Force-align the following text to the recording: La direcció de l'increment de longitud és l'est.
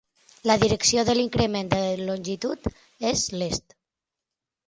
La 0.51 0.53
direcció 0.61 1.03
de 1.09 1.13
l'increment 1.17 1.69
de 1.73 1.81
longitud 2.07 2.67
és 3.13 3.27
l'est. 3.43 3.79